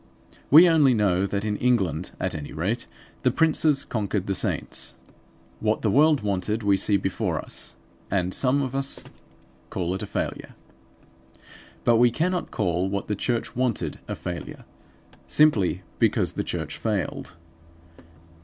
[0.49, 2.87] We only know that in England at any rate
[3.21, 4.95] the princes conquered the saints.
[5.59, 7.75] What the world wanted we see before us;
[8.09, 9.03] and some of us
[9.69, 10.55] call it a failure.
[11.83, 14.65] But we cannot call what the church wanted a failure,
[15.27, 17.35] simply because the church failed.